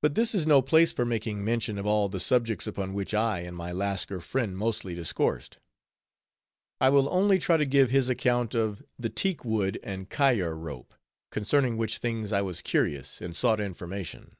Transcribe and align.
But 0.00 0.14
this 0.14 0.34
is 0.34 0.46
no 0.46 0.62
place 0.62 0.92
for 0.92 1.04
making 1.04 1.44
mention 1.44 1.76
of 1.76 1.84
all 1.84 2.08
the 2.08 2.18
subjects 2.20 2.66
upon 2.66 2.94
which 2.94 3.12
I 3.12 3.40
and 3.40 3.54
my 3.54 3.70
Lascar 3.70 4.22
friend 4.22 4.56
mostly 4.56 4.94
discoursed; 4.94 5.58
I 6.80 6.88
will 6.88 7.06
only 7.12 7.38
try 7.38 7.58
to 7.58 7.66
give 7.66 7.90
his 7.90 8.08
account 8.08 8.54
of 8.54 8.82
the 8.98 9.10
teakwood 9.10 9.78
and 9.82 10.08
kayar 10.08 10.56
rope, 10.56 10.94
concerning 11.30 11.76
which 11.76 11.98
things 11.98 12.32
I 12.32 12.40
was 12.40 12.62
curious, 12.62 13.20
and 13.20 13.36
sought 13.36 13.60
information. 13.60 14.32